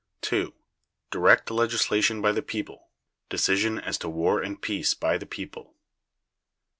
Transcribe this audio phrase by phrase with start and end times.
[0.21, 0.55] 2.
[1.11, 2.89] Direct legislation by the people;
[3.29, 5.75] decision as to war and peace by the people.